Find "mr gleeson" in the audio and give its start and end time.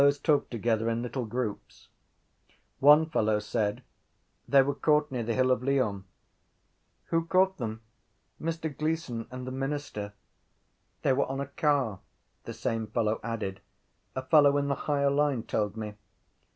8.41-9.27